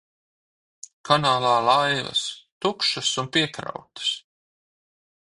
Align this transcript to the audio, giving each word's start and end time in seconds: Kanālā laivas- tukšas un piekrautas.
Kanālā 1.09 1.51
laivas- 1.67 2.23
tukšas 2.67 3.15
un 3.25 3.31
piekrautas. 3.39 4.13